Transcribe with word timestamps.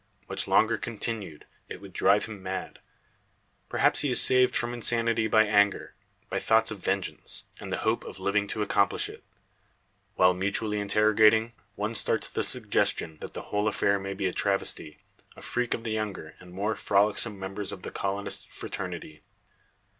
Much 0.27 0.47
longer 0.47 0.79
continued 0.79 1.45
it 1.69 1.79
would 1.79 1.93
drive 1.93 2.25
him 2.25 2.41
mad. 2.41 2.79
Perhaps 3.69 4.01
he 4.01 4.09
is 4.09 4.19
saved 4.19 4.55
from 4.55 4.73
insanity 4.73 5.27
by 5.27 5.43
anger 5.45 5.93
by 6.27 6.39
thoughts 6.39 6.71
of 6.71 6.79
vengeance, 6.79 7.43
and 7.59 7.71
the 7.71 7.77
hope 7.85 8.03
of 8.03 8.17
living 8.19 8.47
to 8.47 8.63
accomplish 8.63 9.07
it. 9.07 9.23
While 10.15 10.33
mutually 10.33 10.79
interrogating, 10.79 11.53
one 11.75 11.93
starts 11.93 12.27
the 12.29 12.43
suggestion 12.43 13.19
that 13.19 13.35
the 13.35 13.43
whole 13.53 13.67
affair 13.67 13.99
may 13.99 14.15
be 14.15 14.25
a 14.25 14.33
travestie 14.33 14.97
a 15.35 15.41
freak 15.43 15.75
of 15.75 15.83
the 15.83 15.91
younger, 15.91 16.33
and 16.39 16.51
more 16.51 16.73
frolicksome 16.73 17.37
members 17.37 17.71
of 17.71 17.83
the 17.83 17.91
colonist 17.91 18.49
fraternity. 18.51 19.21